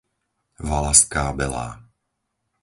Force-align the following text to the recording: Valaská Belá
Valaská 0.69 1.25
Belá 1.37 1.67